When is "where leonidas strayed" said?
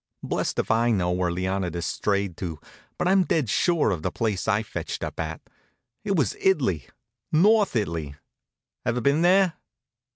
1.11-2.35